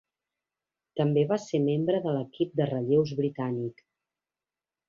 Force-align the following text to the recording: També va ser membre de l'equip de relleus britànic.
També 1.01 1.25
va 1.33 1.37
ser 1.43 1.61
membre 1.67 2.01
de 2.07 2.15
l'equip 2.17 2.57
de 2.61 2.67
relleus 2.73 3.15
britànic. 3.23 3.89